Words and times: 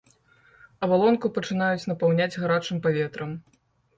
Абалонку 0.85 1.31
пачынаюць 1.35 1.89
напаўняць 1.91 2.39
гарачым 2.45 2.77
паветрам. 2.87 3.37